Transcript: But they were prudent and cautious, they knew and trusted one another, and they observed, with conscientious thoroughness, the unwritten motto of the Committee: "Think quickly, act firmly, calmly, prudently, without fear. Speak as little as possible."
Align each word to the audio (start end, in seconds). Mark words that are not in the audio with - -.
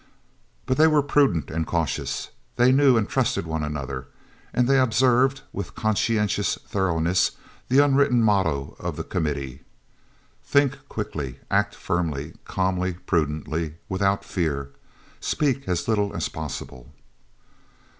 But 0.65 0.77
they 0.77 0.87
were 0.87 1.03
prudent 1.03 1.51
and 1.51 1.67
cautious, 1.67 2.31
they 2.55 2.71
knew 2.71 2.97
and 2.97 3.07
trusted 3.07 3.45
one 3.45 3.61
another, 3.61 4.07
and 4.51 4.67
they 4.67 4.79
observed, 4.79 5.41
with 5.53 5.75
conscientious 5.75 6.55
thoroughness, 6.65 7.33
the 7.67 7.85
unwritten 7.85 8.23
motto 8.23 8.75
of 8.79 8.95
the 8.95 9.03
Committee: 9.03 9.61
"Think 10.43 10.79
quickly, 10.89 11.39
act 11.51 11.75
firmly, 11.75 12.33
calmly, 12.45 12.93
prudently, 13.05 13.75
without 13.89 14.25
fear. 14.25 14.71
Speak 15.19 15.67
as 15.67 15.87
little 15.87 16.15
as 16.15 16.29
possible." 16.29 16.91